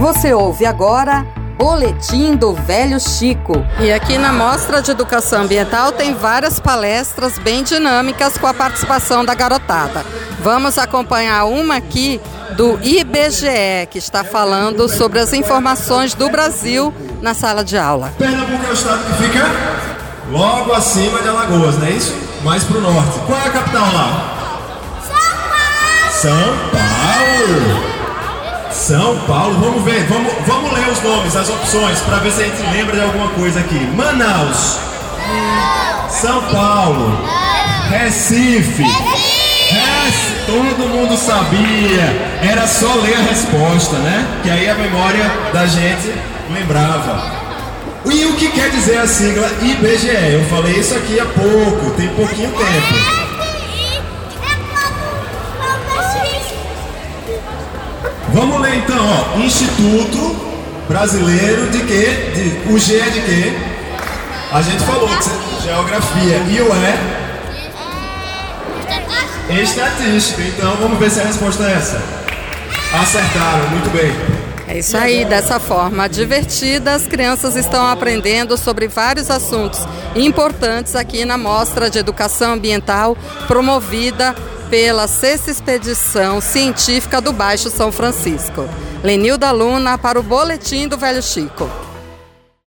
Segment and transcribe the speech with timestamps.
[0.00, 1.26] Você ouve agora
[1.58, 3.52] Boletim do Velho Chico.
[3.78, 9.26] E aqui na Mostra de Educação Ambiental tem várias palestras bem dinâmicas com a participação
[9.26, 10.02] da garotada.
[10.42, 12.18] Vamos acompanhar uma aqui
[12.56, 18.10] do IBGE, que está falando sobre as informações do Brasil na sala de aula.
[18.16, 19.44] Pernambuco é o estado que fica
[20.30, 22.16] logo acima de Alagoas, não é isso?
[22.42, 23.18] Mais para o norte.
[23.26, 24.34] Qual é a capital lá?
[25.02, 25.12] São
[25.50, 26.10] Paulo!
[26.10, 27.99] São Paulo!
[28.80, 32.46] São Paulo, vamos ver, vamos, vamos ler os nomes, as opções, para ver se a
[32.46, 33.78] gente lembra de alguma coisa aqui.
[33.94, 34.78] Manaus,
[36.08, 37.14] São Paulo,
[37.90, 38.82] Recife,
[40.46, 44.26] todo mundo sabia, era só ler a resposta, né?
[44.42, 46.14] Que aí a memória da gente
[46.50, 47.22] lembrava.
[48.06, 50.32] E o que quer dizer a sigla IBGE?
[50.32, 53.29] Eu falei isso aqui há pouco, tem pouquinho tempo.
[58.40, 59.38] Vamos ler então, ó.
[59.38, 60.34] Instituto
[60.88, 62.06] Brasileiro de quê?
[62.34, 63.52] De, o G é de quê?
[64.50, 66.68] A gente falou que geografia e o
[69.50, 69.62] E?
[69.62, 70.40] Estatística.
[70.40, 72.02] Então vamos ver se a resposta é essa.
[72.94, 74.10] Acertaram, muito bem.
[74.66, 79.80] É isso aí, dessa forma divertida, as crianças estão aprendendo sobre vários assuntos
[80.16, 84.34] importantes aqui na Mostra de Educação Ambiental promovida
[84.70, 88.68] pela sexta expedição científica do Baixo São Francisco.
[89.02, 91.89] Lenilda Luna para o Boletim do Velho Chico.